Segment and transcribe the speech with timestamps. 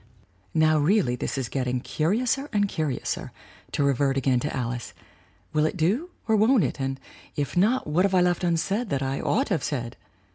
[0.55, 3.31] "(Now, really this is getting 'curiouser and curi ouser,'
[3.71, 4.95] to revert again to Alice.
[5.53, 6.81] Will it do or won't it?
[6.81, 6.99] And,
[7.35, 9.97] if not, what have I left unsaid that I ought to have said?